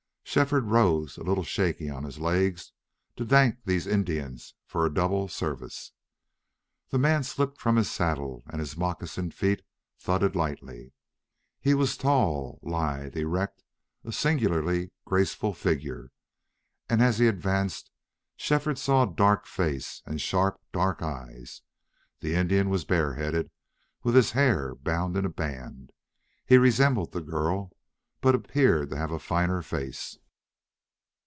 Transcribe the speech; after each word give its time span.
Shefford 0.23 0.67
rose, 0.69 1.17
a 1.17 1.23
little 1.23 1.43
shaky 1.43 1.89
on 1.89 2.05
his 2.05 2.17
legs, 2.17 2.71
to 3.17 3.25
thank 3.25 3.65
these 3.65 3.85
Indians 3.85 4.53
for 4.65 4.85
a 4.85 4.93
double 4.93 5.27
service. 5.27 5.91
The 6.87 6.97
man 6.97 7.23
slipped 7.23 7.59
from 7.59 7.75
his 7.75 7.91
saddle 7.91 8.41
and 8.47 8.61
his 8.61 8.77
moccasined 8.77 9.33
feet 9.33 9.61
thudded 9.99 10.33
lightly. 10.33 10.93
He 11.59 11.73
was 11.73 11.97
tall, 11.97 12.59
lithe, 12.63 13.17
erect, 13.17 13.61
a 14.05 14.13
singularly 14.13 14.91
graceful 15.03 15.53
figure, 15.53 16.13
and 16.87 17.01
as 17.03 17.17
he 17.17 17.27
advanced 17.27 17.91
Shefford 18.37 18.77
saw 18.77 19.03
a 19.03 19.13
dark 19.13 19.45
face 19.45 20.01
and 20.05 20.21
sharp, 20.21 20.61
dark 20.71 21.01
eyes. 21.03 21.61
The 22.21 22.35
Indian 22.35 22.69
was 22.69 22.85
bareheaded, 22.85 23.51
with 24.01 24.15
his 24.15 24.31
hair 24.31 24.75
bound 24.75 25.17
in 25.17 25.25
a 25.25 25.29
band. 25.29 25.91
He 26.45 26.57
resembled 26.57 27.11
the 27.11 27.19
girl, 27.19 27.73
but 28.21 28.33
appeared 28.35 28.91
to 28.91 28.95
have 28.95 29.11
a 29.11 29.19
finer 29.19 29.61
face. 29.61 30.19